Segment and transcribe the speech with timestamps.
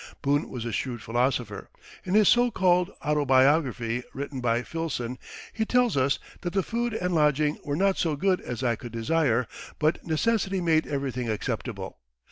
[0.23, 1.69] Boone was a shrewd philosopher.
[2.05, 5.19] In his so called "autobiography" written by Filson,
[5.53, 8.93] he tells us that the food and lodging were "not so good as I could
[8.93, 9.45] desire,
[9.77, 11.99] but necessity made everything acceptable."